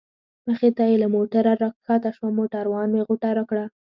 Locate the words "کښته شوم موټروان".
1.75-2.87